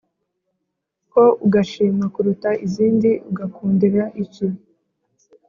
[1.11, 4.47] Ko ugashima kuruta izindi ugakundira iki